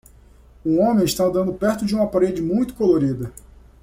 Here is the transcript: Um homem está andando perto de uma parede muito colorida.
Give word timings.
Um 0.65 0.79
homem 0.81 1.05
está 1.05 1.25
andando 1.25 1.53
perto 1.53 1.85
de 1.85 1.93
uma 1.93 2.07
parede 2.07 2.41
muito 2.41 2.73
colorida. 2.73 3.31